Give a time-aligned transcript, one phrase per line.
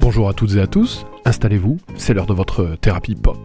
[0.00, 3.38] Bonjour à toutes et à tous, installez-vous, c'est l'heure de votre thérapie pop.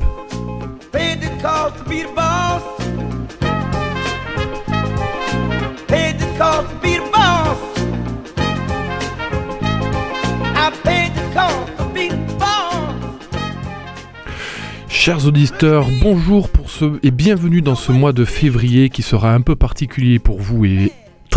[14.87, 19.41] Chers auditeurs, bonjour pour ce et bienvenue dans ce mois de février qui sera un
[19.41, 20.91] peu particulier pour vous et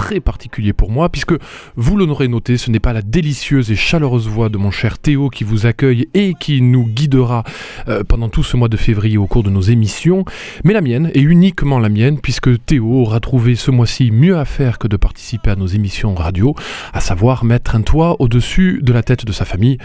[0.05, 1.33] très particulier pour moi, puisque
[1.77, 5.31] vous l'aurez noté, ce n'est pas la délicieuse et chaleureuse voix de mon cher Théo
[5.31, 7.43] qui vous accueille et qui nous guidera
[7.89, 10.27] euh, pendant tout ce mois de février au cours de nos émissions,
[10.63, 14.45] mais la mienne, et uniquement la mienne, puisque Théo aura trouvé ce mois-ci mieux à
[14.45, 16.55] faire que de participer à nos émissions radio,
[16.93, 19.79] à savoir mettre un toit au-dessus de la tête de sa famille.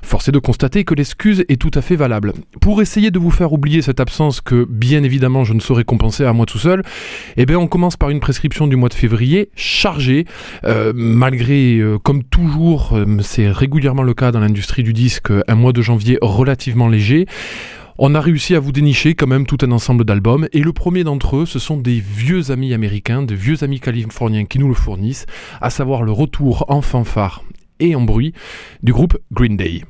[0.00, 2.32] Force est de constater que l'excuse est tout à fait valable.
[2.62, 6.24] Pour essayer de vous faire oublier cette absence que, bien évidemment, je ne saurais compenser
[6.24, 6.82] à moi tout seul,
[7.36, 10.24] eh bien, on commence par une prescription du mois de février chargé,
[10.64, 15.54] euh, malgré, euh, comme toujours, euh, c'est régulièrement le cas dans l'industrie du disque, un
[15.54, 17.26] mois de janvier relativement léger.
[17.98, 21.02] On a réussi à vous dénicher quand même tout un ensemble d'albums et le premier
[21.02, 24.74] d'entre eux, ce sont des vieux amis américains, des vieux amis californiens qui nous le
[24.74, 25.24] fournissent,
[25.62, 27.42] à savoir le retour en fanfare
[27.80, 28.34] et en bruit
[28.82, 29.82] du groupe Green Day.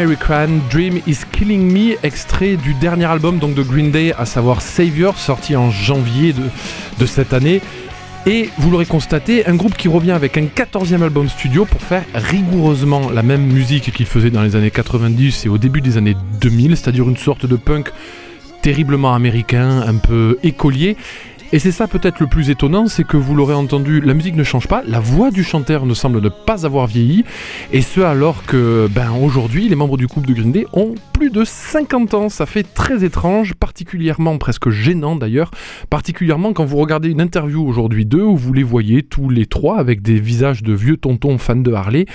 [0.00, 4.62] American Dream is Killing Me, extrait du dernier album donc de Green Day, à savoir
[4.62, 6.44] Savior, sorti en janvier de,
[6.98, 7.60] de cette année.
[8.24, 12.04] Et vous l'aurez constaté, un groupe qui revient avec un 14e album studio pour faire
[12.14, 16.16] rigoureusement la même musique qu'il faisait dans les années 90 et au début des années
[16.40, 17.90] 2000, c'est-à-dire une sorte de punk
[18.62, 20.96] terriblement américain, un peu écolier.
[21.52, 24.44] Et c'est ça peut-être le plus étonnant, c'est que vous l'aurez entendu, la musique ne
[24.44, 27.24] change pas, la voix du chanteur ne semble ne pas avoir vieilli,
[27.72, 31.30] et ce alors que, ben aujourd'hui, les membres du couple de Green Day ont plus
[31.30, 32.28] de 50 ans.
[32.28, 35.50] Ça fait très étrange, particulièrement presque gênant d'ailleurs,
[35.90, 39.78] particulièrement quand vous regardez une interview aujourd'hui d'eux où vous les voyez tous les trois
[39.78, 42.06] avec des visages de vieux tontons fans de Harley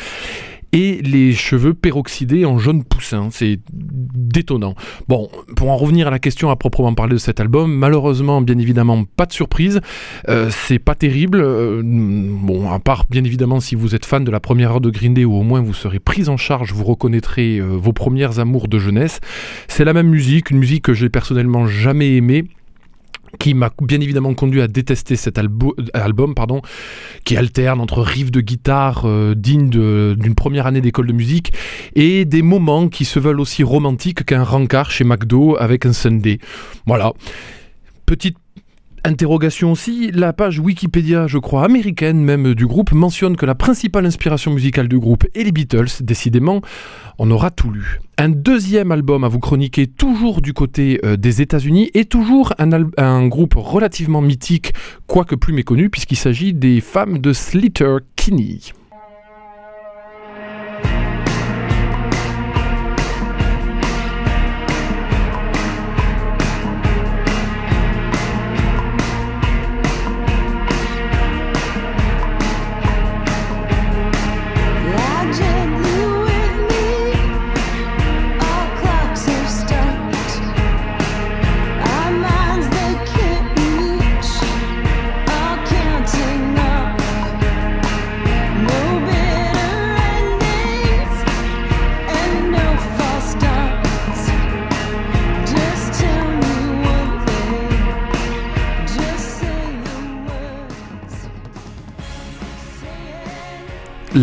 [0.76, 3.30] et les cheveux peroxydés en jaune poussin.
[3.32, 4.76] C'est détonnant.
[5.08, 8.58] Bon, pour en revenir à la question à proprement parler de cet album, malheureusement, bien
[8.58, 9.80] évidemment, pas de surprise.
[10.28, 11.40] Euh, c'est pas terrible.
[11.42, 14.90] Euh, bon, à part, bien évidemment, si vous êtes fan de la première heure de
[14.90, 18.40] Green Day, ou au moins vous serez pris en charge, vous reconnaîtrez euh, vos premières
[18.40, 19.22] amours de jeunesse.
[19.70, 22.44] C'est la même musique, une musique que j'ai personnellement jamais aimée
[23.40, 26.62] qui m'a bien évidemment conduit à détester cet album, pardon,
[27.24, 31.54] qui alterne entre riffs de guitare euh, dignes d'une première année d'école de musique
[31.96, 36.40] et des moments qui se veulent aussi romantiques qu'un rencard chez McDo avec un Sunday.
[36.86, 37.14] Voilà.
[38.06, 38.38] Petite
[39.06, 44.04] Interrogation aussi, la page Wikipédia, je crois américaine même du groupe, mentionne que la principale
[44.08, 46.02] inspiration musicale du groupe est les Beatles.
[46.02, 46.62] Décidément,
[47.20, 48.00] on aura tout lu.
[48.18, 52.72] Un deuxième album à vous chroniquer, toujours du côté euh, des États-Unis, et toujours un,
[52.98, 54.74] un, groupe relativement mythique,
[55.06, 58.60] quoique plus méconnu, puisqu'il s'agit des femmes de Slater Kinney.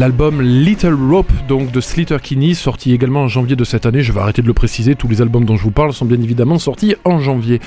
[0.02, 4.02] L'album Little Rope donc de Slater Kinney sorti également en janvier de cette année.
[4.02, 6.20] Je vais arrêter de le préciser, tous les albums dont je vous parle sont bien
[6.20, 7.60] évidemment sortis en janvier.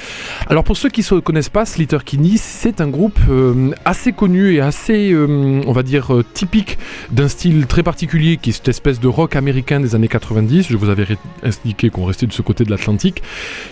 [0.47, 4.53] Alors pour ceux qui ne connaissent pas, Slater Kinney, c'est un groupe euh, assez connu
[4.53, 6.77] et assez, euh, on va dire, euh, typique
[7.09, 10.67] d'un style très particulier qui est cette espèce de rock américain des années 90.
[10.69, 11.07] Je vous avais
[11.41, 13.23] expliqué qu'on restait de ce côté de l'Atlantique,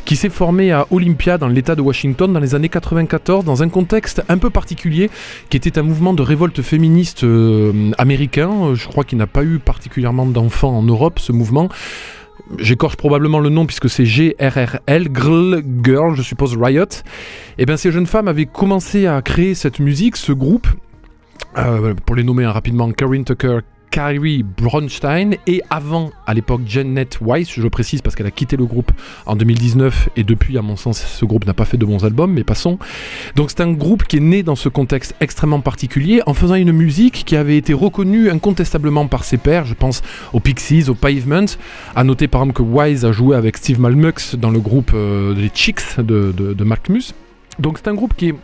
[0.06, 3.68] qui s'est formé à Olympia dans l'état de Washington dans les années 94 dans un
[3.68, 5.10] contexte un peu particulier
[5.50, 7.26] qui était un mouvement de révolte féministe
[7.98, 8.76] américain américain.
[8.76, 11.70] Je crois qu'il n'a pas eu particulièrement d'enfants en Europe, ce mouvement.
[12.58, 16.84] J'écorche probablement le nom puisque c'est G-R-R-L, Girl, Girl, je suppose Riot.
[16.84, 16.90] Et
[17.60, 20.68] eh bien ces jeunes femmes avaient commencé à créer cette musique, ce groupe,
[21.58, 23.60] euh, pour les nommer hein, rapidement, Karen Tucker,
[23.94, 28.66] Kyrie Bronstein et avant, à l'époque, Janet Weiss, je précise parce qu'elle a quitté le
[28.66, 28.92] groupe
[29.28, 32.34] en 2019 et depuis, à mon sens, ce groupe n'a pas fait de bons albums,
[32.34, 32.80] mais passons.
[33.36, 36.72] Donc c'est un groupe qui est né dans ce contexte extrêmement particulier en faisant une
[36.72, 40.02] musique qui avait été reconnue incontestablement par ses pairs, je pense
[40.34, 41.46] aux Pixies, aux Pavement.
[41.96, 45.36] À noter par exemple que Wise a joué avec Steve Malmux dans le groupe euh,
[45.36, 46.56] des Chicks de, de.
[47.60, 48.36] Donc c'est un groupe qui est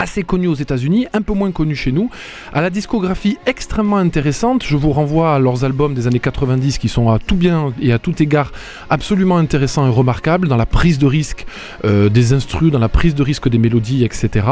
[0.00, 2.10] assez connu aux États-Unis, un peu moins connu chez nous,
[2.52, 4.64] à la discographie extrêmement intéressante.
[4.64, 7.92] Je vous renvoie à leurs albums des années 90 qui sont à tout bien et
[7.92, 8.52] à tout égard
[8.88, 11.46] absolument intéressants et remarquables dans la prise de risque
[11.84, 14.46] euh, des instrus, dans la prise de risque des mélodies, etc.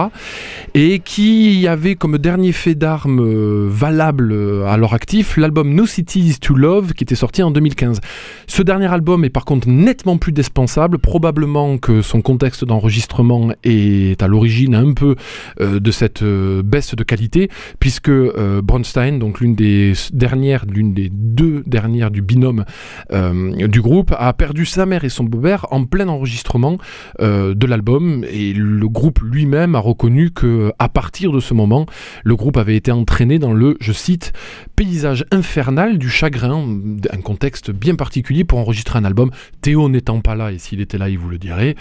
[0.74, 5.86] Et qui avait comme dernier fait d'armes euh, valable euh, à leur actif l'album No
[5.86, 8.00] Cities to Love qui était sorti en 2015.
[8.46, 14.22] Ce dernier album est par contre nettement plus dispensable, probablement que son contexte d'enregistrement est
[14.22, 15.16] à l'origine un peu
[15.60, 17.50] de cette euh, baisse de qualité,
[17.80, 22.64] puisque euh, Bronstein, donc l'une des dernières, l'une des deux dernières du binôme
[23.10, 26.78] du groupe, a perdu sa mère et son beau-père en plein enregistrement
[27.20, 31.86] de l'album, et le groupe lui-même a reconnu que à partir de ce moment,
[32.24, 34.32] le groupe avait été entraîné dans le, je cite,
[34.76, 36.66] paysage infernal du chagrin,
[37.10, 39.30] un contexte bien particulier pour enregistrer un album.
[39.60, 41.74] Théo n'étant pas là, et s'il était là, il vous le dirait,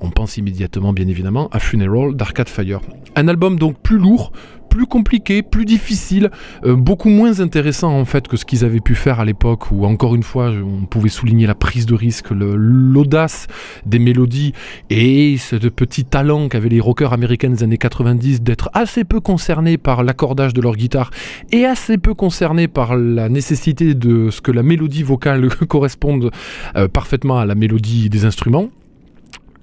[0.00, 2.80] on pense immédiatement, bien évidemment, à Funeral d'Arcade Fire.
[3.16, 4.32] Un album donc plus lourd,
[4.74, 6.32] plus compliqué, plus difficile,
[6.64, 9.86] euh, beaucoup moins intéressant en fait que ce qu'ils avaient pu faire à l'époque où
[9.86, 13.46] encore une fois on pouvait souligner la prise de risque, l'audace
[13.86, 14.52] des mélodies
[14.90, 19.78] et ce petit talent qu'avaient les rockers américains des années 90 d'être assez peu concernés
[19.78, 21.12] par l'accordage de leur guitare
[21.52, 26.32] et assez peu concernés par la nécessité de ce que la mélodie vocale corresponde
[26.74, 28.70] euh, parfaitement à la mélodie des instruments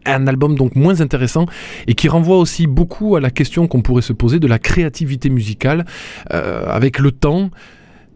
[0.06, 1.46] un album donc moins intéressant
[1.88, 5.30] et qui renvoie aussi beaucoup à la question qu'on pourrait se poser de la créativité
[5.30, 5.86] musicale
[6.32, 7.52] euh, avec le temps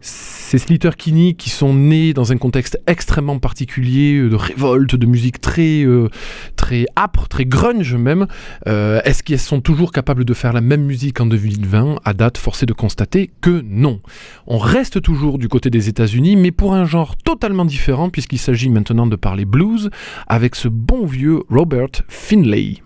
[0.00, 5.06] ces Slater Kinney qui sont nés dans un contexte extrêmement particulier euh, de révolte, de
[5.06, 6.08] musique très euh,
[6.56, 8.26] très âpre, très grunge même.
[8.68, 12.38] Euh, est-ce qu'elles sont toujours capables de faire la même musique en 2020 À date,
[12.38, 14.00] forcé de constater que non.
[14.46, 18.68] On reste toujours du côté des États-Unis, mais pour un genre totalement différent puisqu'il s'agit
[18.68, 19.90] maintenant de parler blues
[20.26, 22.85] avec ce bon vieux Robert Finlay.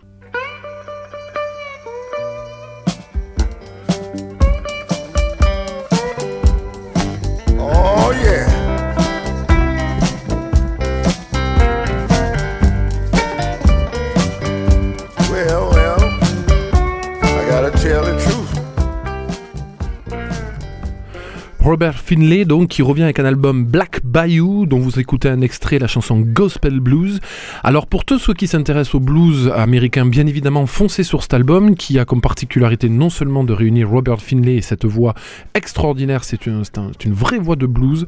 [21.70, 25.78] Robert Finlay, donc, qui revient avec un album Black Bayou, dont vous écoutez un extrait,
[25.78, 27.20] la chanson Gospel Blues.
[27.62, 31.76] Alors, pour tous ceux qui s'intéressent au blues américain, bien évidemment, foncez sur cet album,
[31.76, 35.14] qui a comme particularité non seulement de réunir Robert Finlay et cette voix
[35.54, 36.64] extraordinaire, c'est une,
[37.06, 38.04] vraie voix de blues,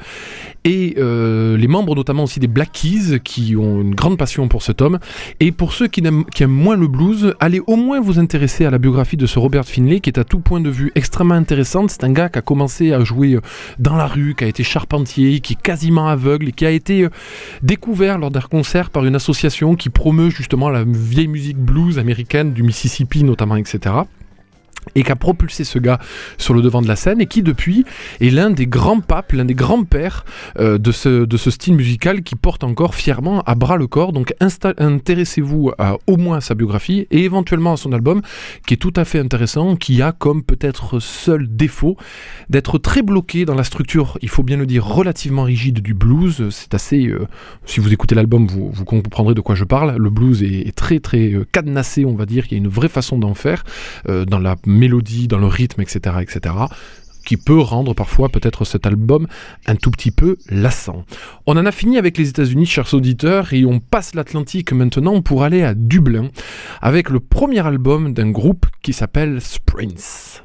[0.65, 4.65] et euh, les membres notamment aussi des Black Keys, qui ont une grande passion pour
[4.65, 4.99] cet homme.
[5.39, 8.73] Et pour ceux qui aiment, qui moins le blues, allez au moins vous intéresser à
[8.73, 11.91] la biographie de ce Robert Finlay, qui est à tout point de vue extrêmement intéressante.
[11.91, 13.39] C'est un gars qui a commencé à jouer
[13.79, 17.05] dans la rue, qui a été charpentier, qui est quasiment aveugle et qui a été
[17.05, 17.11] euh,
[17.63, 22.53] découvert lors d'un concert par une association qui promeut justement la vieille musique blues américaine
[22.53, 24.03] du Mississippi notamment, etc
[24.95, 25.99] et qui a propulsé ce gars
[26.39, 27.85] sur le devant de la scène et qui depuis
[28.21, 30.25] est l'un des grands papes, l'un des grands pères
[30.59, 34.13] euh, de, ce, de ce style musical qui porte encore fièrement à bras le corps.
[34.13, 35.73] Donc intéressez-vous
[36.07, 38.23] au moins à sa biographie et éventuellement à son album
[38.67, 41.97] qui est tout à fait intéressant, qui a comme peut-être seul défaut
[42.51, 46.49] d'être très bloqué dans la structure, il faut bien le dire, relativement rigide du blues.
[46.51, 47.27] C'est assez, euh,
[47.65, 49.97] si vous écoutez l'album, vous, vous, comprendrez de quoi je parle.
[49.97, 52.89] Le blues est, très très euh, cadenassé, on va dire, il y a une vraie
[52.89, 53.65] façon d'en faire
[54.07, 56.55] dans la mélodie, dans le rythme, etc., etc.,
[57.25, 59.27] qui peut rendre parfois peut-être cet album
[59.67, 61.05] un tout petit peu lassant.
[61.47, 65.45] On en a fini avec les États-Unis, chers auditeurs, et on passe l'Atlantique maintenant pour
[65.45, 66.29] aller à Dublin
[66.81, 70.43] avec le premier album d'un groupe qui s'appelle Sprints.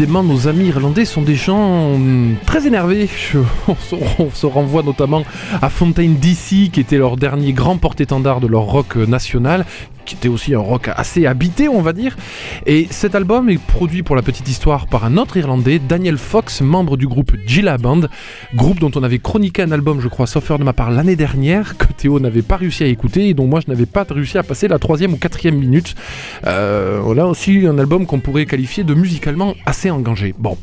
[0.00, 3.06] Décidément, nos amis irlandais sont des gens hum, très énervés.
[3.68, 5.24] On se, renvoie notamment
[5.60, 9.66] à Fontaine DC, qui était leur dernier grand porte-étendard de leur rock national,
[10.06, 12.16] qui était aussi un rock assez habité, on va dire.
[12.66, 16.62] Et cet album est produit pour la petite histoire par un autre Irlandais, Daniel Fox,
[16.62, 18.02] membre du groupe Gilla Band,
[18.54, 21.76] groupe dont on avait chroniqué un album, je crois, sauf de ma part, l'année dernière,
[21.78, 24.42] que Théo n'avait pas réussi à écouter et dont moi je n'avais pas réussi à
[24.42, 25.94] passer la troisième ou quatrième minute.
[26.46, 30.34] Euh, voilà aussi un album qu'on pourrait qualifier de musicalement assez engagé.
[30.38, 30.56] Bon,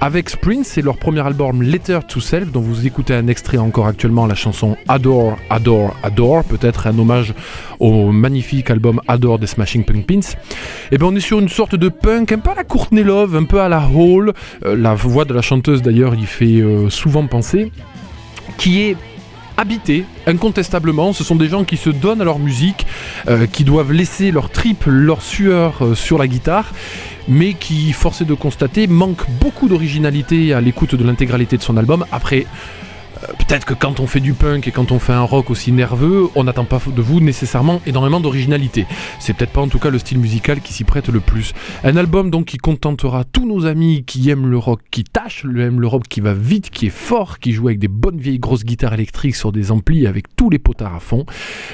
[0.00, 3.86] avec Spring, c'est leur premier album Letter to Self, dont vous écoutez un extrait encore
[3.86, 7.34] actuellement, la chanson Adore, Adore, Adore, peut-être un hommage
[7.78, 10.36] au magnifique album Adore des Smashing Pumpkins, et
[10.92, 13.36] eh bien on est sur une sorte de punk un peu à la Courtney Love,
[13.36, 14.32] un peu à la Hall.
[14.64, 17.72] Euh, la voix de la chanteuse d'ailleurs y fait euh, souvent penser,
[18.58, 18.96] qui est
[19.56, 21.12] habité, incontestablement.
[21.12, 22.86] Ce sont des gens qui se donnent à leur musique,
[23.28, 26.72] euh, qui doivent laisser leur trip, leur sueur sur la guitare,
[27.28, 32.04] mais qui, forcé de constater, manquent beaucoup d'originalité à l'écoute de l'intégralité de son album.
[32.12, 32.46] Après,
[33.38, 36.28] peut-être que quand on fait du punk et quand on fait un rock aussi nerveux,
[36.34, 38.86] on n'attend pas de vous nécessairement énormément d'originalité.
[39.18, 41.52] C'est peut-être pas en tout cas le style musical qui s'y prête le plus.
[41.84, 45.80] Un album donc qui contentera tous nos amis qui aiment le rock, qui tâche, aiment
[45.80, 48.64] le rock qui va vite, qui est fort, qui joue avec des bonnes vieilles grosses
[48.64, 51.24] guitares électriques sur des amplis avec tous les potards à fond.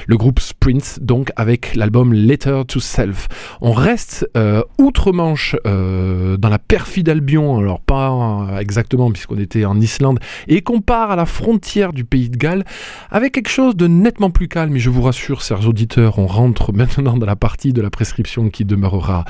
[0.07, 3.27] Le groupe Sprints donc avec l'album Letter to Self.
[3.61, 9.79] On reste euh, outre-Manche euh, dans la perfide Albion, alors pas exactement puisqu'on était en
[9.79, 12.65] Islande, et qu'on part à la frontière du pays de Galles,
[13.09, 14.75] avec quelque chose de nettement plus calme.
[14.75, 18.49] Et je vous rassure, chers auditeurs, on rentre maintenant dans la partie de la prescription
[18.49, 19.23] qui demeurera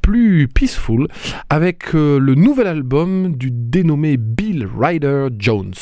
[0.00, 1.06] plus peaceful,
[1.50, 5.74] avec euh, le nouvel album du dénommé Bill Ryder Jones.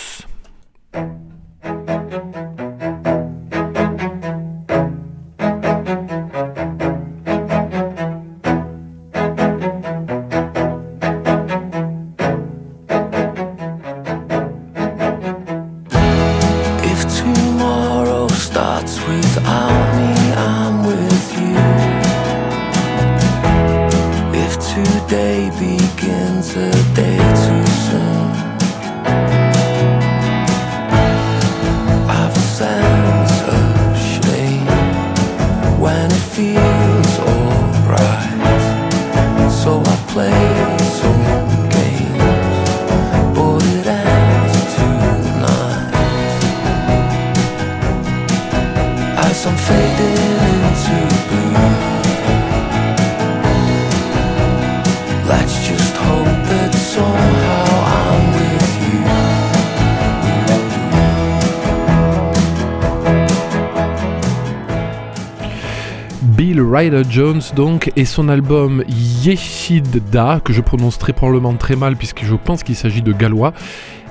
[66.70, 72.24] Ryder Jones donc et son album Yeshidda que je prononce très probablement très mal puisque
[72.24, 73.52] je pense qu'il s'agit de gallois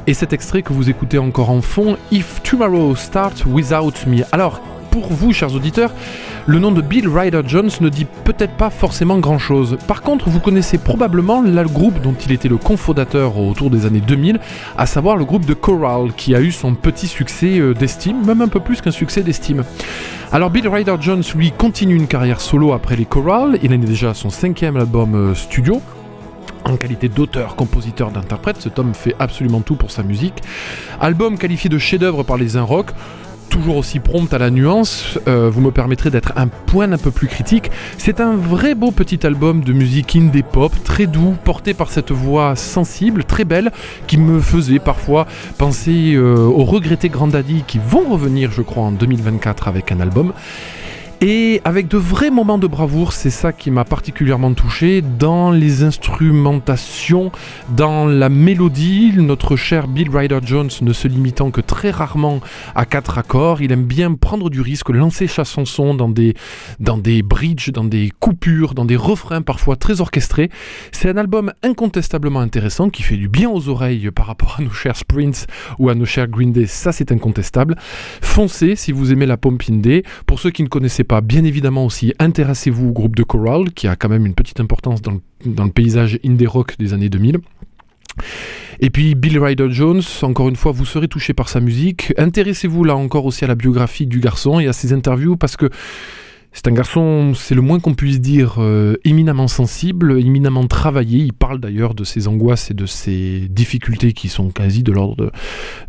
[0.08, 4.24] et cet extrait que vous écoutez encore en fond If Tomorrow Starts Without Me.
[4.32, 5.92] Alors pour vous, chers auditeurs,
[6.46, 9.78] le nom de Bill Ryder Jones ne dit peut-être pas forcément grand-chose.
[9.88, 14.02] Par contre, vous connaissez probablement le groupe dont il était le cofondateur autour des années
[14.02, 14.40] 2000,
[14.78, 18.42] à savoir le groupe de Coral, qui a eu son petit succès euh, d'estime, même
[18.42, 19.64] un peu plus qu'un succès d'estime.
[20.32, 23.60] Alors Bill Ryder Jones, lui, continue une carrière solo après les Coral.
[23.64, 25.82] Il en est déjà à son cinquième album euh, studio.
[26.66, 30.42] En qualité d'auteur, compositeur, d'interprète, cet homme fait absolument tout pour sa musique.
[31.00, 32.92] Album qualifié de chef-d'œuvre par les Un Rock,
[33.50, 37.12] toujours aussi prompte à la nuance, euh, vous me permettrez d'être un point un peu
[37.12, 37.72] plus critique.
[37.98, 42.12] C'est un vrai beau petit album de musique indie pop, très doux, porté par cette
[42.12, 43.72] voix sensible, très belle,
[44.08, 45.26] qui me faisait parfois
[45.58, 50.34] penser euh, aux regrettés Grandaddy qui vont revenir, je crois, en 2024 avec un album.
[51.22, 55.84] Et avec de vrais moments de bravoure, c'est ça qui m'a particulièrement touché, dans les
[55.84, 57.34] instrumentations,
[57.76, 62.40] dans la mélodie, notre cher Bill Ryder Jones ne se limitant que très rarement
[62.74, 66.36] à quatre accords, il aime bien prendre du risque, lancer sa chanson dans des,
[66.80, 70.50] dans des bridges, dans des coupures, dans des refrains parfois très orchestrés.
[70.94, 74.72] C'est un album incontestablement intéressant qui fait du bien aux oreilles par rapport à nos
[74.72, 75.48] chers Sprints
[75.80, 77.76] ou à nos chers Green Day, ça c'est incontestable.
[78.22, 80.04] Foncez si vous aimez la Pumpkin Day.
[80.26, 83.88] Pour ceux qui ne connaissaient pas, bien évidemment aussi, intéressez-vous au groupe de Coral, qui
[83.88, 85.14] a quand même une petite importance dans
[85.66, 87.40] le, paysage indie rock des années 2000.
[88.80, 92.14] Et puis Bill Ryder Jones, encore une fois, vous serez touché par sa musique.
[92.18, 95.70] Intéressez-vous là encore aussi à la biographie du garçon et à ses interviews parce que
[96.52, 101.20] c'est un garçon, c'est le moins qu'on puisse dire, euh, éminemment sensible, éminemment travaillé.
[101.20, 105.32] Il parle d'ailleurs de ses angoisses et de ses difficultés qui sont quasi de l'ordre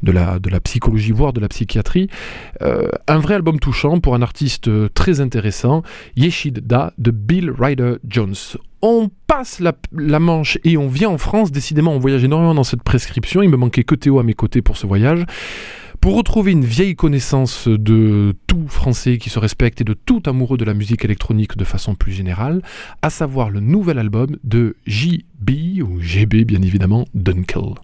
[0.03, 2.09] de, la, la psychologie, voire de la psychiatrie.
[2.63, 5.83] Euh, un vrai album touchant pour un artiste très intéressant,
[6.17, 8.35] Yeshid Da de Bill Ryder Jones.
[8.83, 11.53] On passe la, Manche et on vient en France.
[11.53, 13.43] Décidément, on voyage énormément dans cette prescription.
[13.43, 15.25] Il me manquait que Théo à mes côtés pour ce voyage.
[16.01, 20.57] Pour retrouver une vieille connaissance de tout français qui se respecte et de tout amoureux
[20.57, 22.63] de la musique électronique de façon plus générale,
[23.03, 27.75] à savoir le nouvel album de JB, ou GB bien évidemment, Dunkel.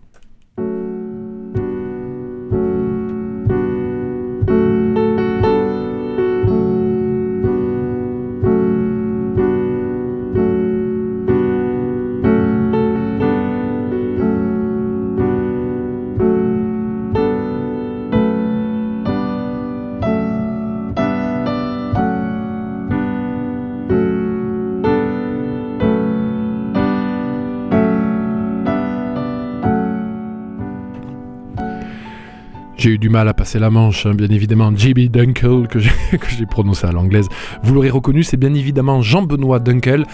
[32.87, 34.71] J'ai eu du mal à passer la manche, hein, bien évidemment.
[34.73, 37.29] JB Dunkel, que j'ai prononcé à l'anglaise.
[37.65, 40.07] Vous l'aurez reconnu, c'est bien évidemment Jean-Benoît Dunkel,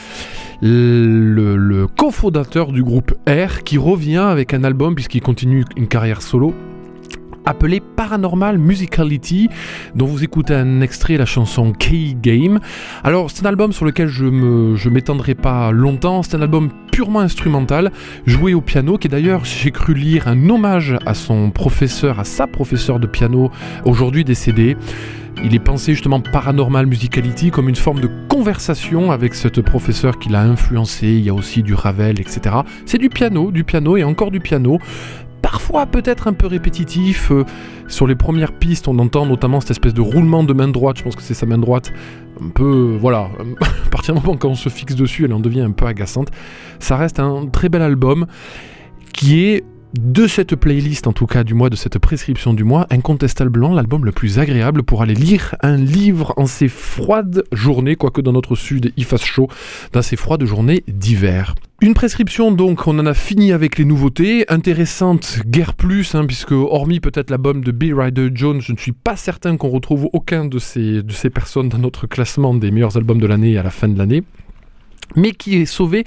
[0.63, 6.23] le, le cofondateur du groupe R, qui revient avec un album, puisqu'il continue une carrière
[6.23, 6.55] solo,
[7.45, 9.49] appelé Paranormal Musicality,
[9.95, 12.61] dont vous écoutez un extrait, la chanson Key Game.
[13.05, 17.21] Alors, c'est un album sur lequel je ne m'étendrai pas longtemps, c'est un album purement
[17.21, 17.91] instrumental,
[18.27, 22.47] joué au piano, qui d'ailleurs, j'ai cru lire un hommage à son professeur, à sa
[22.47, 23.51] professeure de piano,
[23.85, 24.77] aujourd'hui décédé.
[25.45, 30.29] Il est pensé justement paranormal musicality comme une forme de conversation avec cette professeur qui
[30.29, 31.09] l'a influencé.
[31.09, 32.57] Il y a aussi du Ravel, etc.
[32.85, 34.79] C'est du piano, du piano et encore du piano
[35.43, 37.31] parfois peut-être un peu répétitif.
[37.31, 37.45] Euh,
[37.89, 41.03] sur les premières pistes, on entend notamment cette espèce de roulement de main droite, je
[41.03, 41.93] pense que c'est sa main droite,
[42.41, 43.29] un peu, voilà,
[43.87, 46.31] à partir du moment quand on se fixe dessus, elle en devient un peu agaçante.
[46.79, 48.27] Ça reste un très bel album
[49.13, 49.65] qui est
[49.99, 54.05] de cette playlist, en tout cas du mois, de cette prescription du mois, incontestablement l'album
[54.05, 58.57] le plus agréable pour aller lire un livre en ces froides journées, quoique dans notre
[58.57, 59.49] sud il fasse chaud,
[59.93, 61.55] dans ces froides journées d'hiver.
[61.83, 66.53] Une prescription donc, on en a fini avec les nouveautés, intéressante guère plus, hein, puisque
[66.53, 70.45] hormis peut-être l'album de Bill Ryder Jones, je ne suis pas certain qu'on retrouve aucun
[70.45, 73.71] de ces, de ces personnes dans notre classement des meilleurs albums de l'année à la
[73.71, 74.23] fin de l'année
[75.17, 76.05] mais qui est sauvé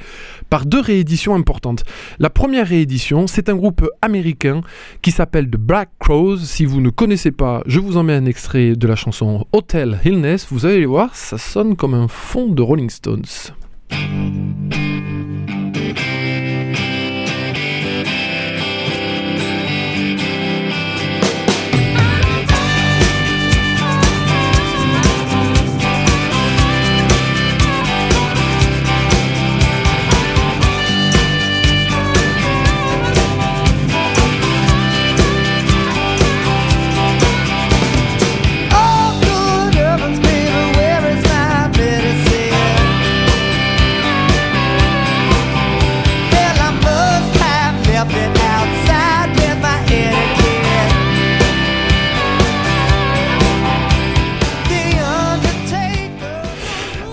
[0.49, 1.83] par deux rééditions importantes.
[2.19, 4.61] La première réédition, c'est un groupe américain
[5.01, 6.37] qui s'appelle The Black Crows.
[6.37, 9.99] Si vous ne connaissez pas, je vous en mets un extrait de la chanson Hotel
[10.05, 10.47] Illness.
[10.49, 13.25] Vous allez voir, ça sonne comme un fond de Rolling Stones.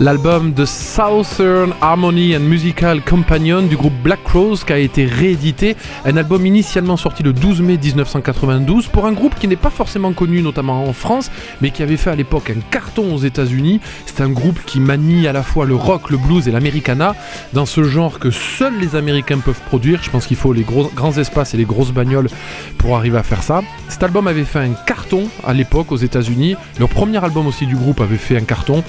[0.03, 5.77] L'album de Southern Harmony and Musical Companion du groupe Black Rose qui a été réédité,
[6.05, 10.12] un album initialement sorti le 12 mai 1992 pour un groupe qui n'est pas forcément
[10.12, 13.81] connu notamment en France mais qui avait fait à l'époque un carton aux États-Unis.
[14.07, 17.15] C'est un groupe qui manie à la fois le rock, le blues et l'americana
[17.53, 20.03] dans ce genre que seuls les Américains peuvent produire.
[20.03, 22.29] Je pense qu'il faut les grands espaces et les grosses bagnoles
[22.77, 23.62] pour arriver à faire ça.
[23.88, 26.57] Cet album avait fait un carton à l'époque aux États-Unis.
[26.81, 28.83] Leur premier album aussi du groupe avait fait un carton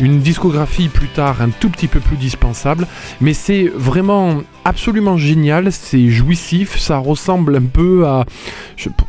[0.00, 2.86] une discographie plus tard un tout petit peu plus dispensable,
[3.20, 8.24] mais c'est vraiment absolument génial, c'est jouissif, ça ressemble un peu à,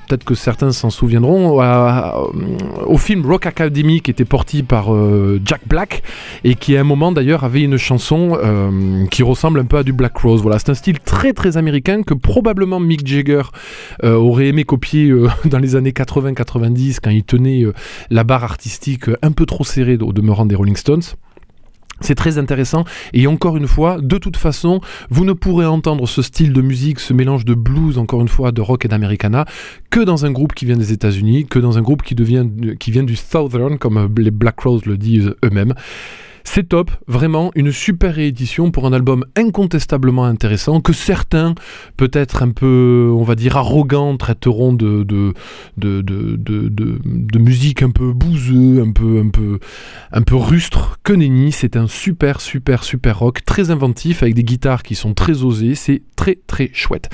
[0.08, 1.60] peut-être que certains s'en souviendront,
[2.86, 6.04] au film Rock Academy qui était porté par euh, Jack Black
[6.44, 9.84] et qui à un moment d'ailleurs avait une chanson euh, qui ressemble un peu à
[9.84, 10.42] du Black Rose.
[10.42, 13.44] Voilà, c'est un style très très américain que probablement Mick Jagger
[14.04, 15.12] euh, aurait aimé copier
[15.46, 17.64] dans les années 80-90 quand il tenait
[18.12, 21.04] la barre artistique un peu trop serrée au demeurant des Rolling Stones.
[22.02, 22.84] C'est très intéressant
[23.14, 27.00] et encore une fois, de toute façon, vous ne pourrez entendre ce style de musique,
[27.00, 29.46] ce mélange de blues, encore une fois, de rock et d'americana,
[29.90, 33.16] que dans un groupe qui vient des États-Unis, que dans un groupe qui, vient du
[33.16, 35.74] Southern, comme les Black Rose le disent eux-mêmes.
[36.50, 41.54] C'est top, vraiment une super réédition pour un album incontestablement intéressant que certains,
[41.98, 45.34] peut-être un peu, on va dire, arrogants, traiteront de, de,
[45.76, 49.60] de, de, musique un peu bouseux, un peu, un peu,
[50.14, 50.98] un peu rustre.
[51.04, 55.14] Que nenni, c'est un super, super, super rock, très inventif, avec des guitares qui sont
[55.14, 57.10] très osées, c'est très, très chouette.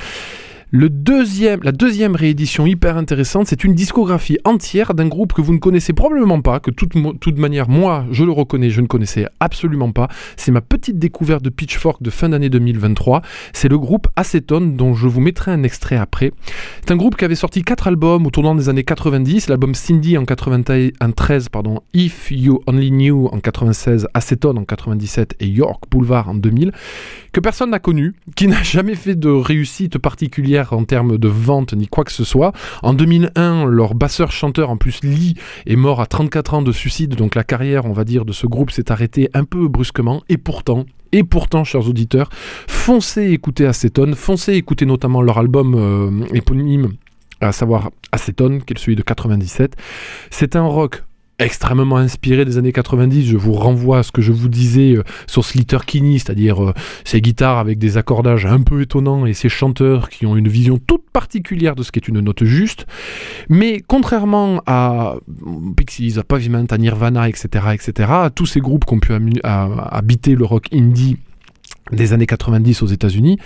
[0.76, 5.94] La deuxième réédition hyper intéressante, c'est une discographie entière d'un groupe que vous ne connaissez
[5.94, 10.08] probablement pas, que toute, toute manière, moi, je le reconnais, je ne connaissais absolument pas.
[10.36, 13.22] C'est ma petite découverte de Pitchfork de fin d'année 2023.
[13.54, 16.32] C'est le groupe Acetone, dont je vous mettrai un extrait après.
[16.80, 20.18] C'est un groupe qui avait sorti quatre albums au tournant des années 90, l'album Cindy
[20.18, 26.30] en 93, pardon, If You Only Knew en 96, Acetone en 97 et York Boulevard
[26.30, 26.72] en 2000,
[27.32, 31.74] que personne n'a connu, qui n'a jamais fait de réussite particulière en termes de vente
[31.74, 32.54] ni quoi que ce soit.
[32.82, 35.34] En 2001, leur basseur-chanteur, en plus Lee,
[35.66, 38.48] est mort à 34 ans de suicide, donc la carrière, on va dire, de ce
[38.48, 42.30] groupe s'est arrêtée un peu brusquement, et pourtant, et pourtant, chers auditeurs,
[42.68, 46.94] foncez écouter Acetone, foncez écouter notamment leur album euh, éponyme,
[47.42, 49.76] à savoir Acetone, qui est celui de 97.
[50.30, 51.04] C'est un rock
[51.40, 53.26] extrêmement inspiré des années 90.
[53.28, 56.74] Je vous renvoie à ce que je vous disais euh, sur Slater Kinney, c'est-à-dire euh,
[57.04, 60.78] ces guitares avec des accordages un peu étonnants et ces chanteurs qui ont une vision
[60.78, 62.86] toute particulière de ce qu'est une note juste.
[63.50, 65.16] Mais contrairement à
[65.76, 70.46] Pixies, à Pavement, à Nirvana, etc., etc., tous ces groupes qui ont pu habiter le
[70.46, 71.18] rock indie
[71.92, 73.38] des années 90 aux États-Unis,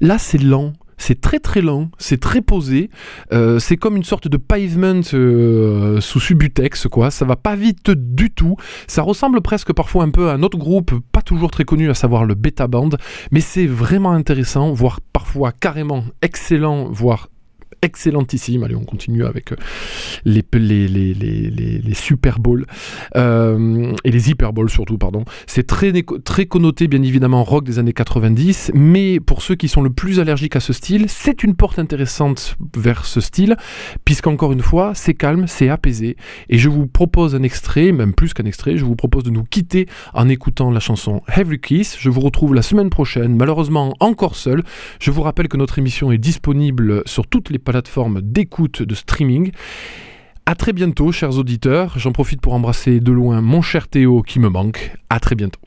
[0.00, 2.90] là c'est lent, c'est très très lent, c'est très posé,
[3.32, 7.10] euh, c'est comme une sorte de pavement euh, sous Subutex, quoi.
[7.10, 8.56] Ça va pas vite du tout.
[8.86, 11.94] Ça ressemble presque parfois un peu à un autre groupe, pas toujours très connu, à
[11.94, 12.90] savoir le Beta Band,
[13.30, 17.28] mais c'est vraiment intéressant, voire parfois carrément excellent, voire
[17.82, 18.62] excellentissime.
[18.62, 19.56] Allez, on continue avec euh,
[20.24, 22.64] les, les, Super Bowls
[23.16, 25.24] euh, et les Hyper Bowls surtout, pardon.
[25.46, 25.92] C'est très,
[26.24, 30.20] très connoté, bien évidemment, rock des années 90, mais pour ceux qui sont le plus
[30.20, 33.56] allergiques à ce style, c'est une porte intéressante vers ce style,
[34.04, 36.16] puisqu'encore une fois, c'est calme, c'est apaisé.
[36.48, 39.44] Et je vous propose un extrait, même plus qu'un extrait, je vous propose de nous
[39.44, 41.96] quitter en écoutant la chanson Every Kiss.
[41.98, 44.62] Je vous retrouve la semaine prochaine, malheureusement encore seul.
[45.00, 49.50] Je vous rappelle que notre émission est disponible sur toutes les plateforme d'écoute de streaming.
[50.44, 51.98] À très bientôt, chers auditeurs.
[51.98, 54.94] J'en profite pour embrasser de loin mon cher Théo qui me manque.
[55.08, 55.60] À très bientôt.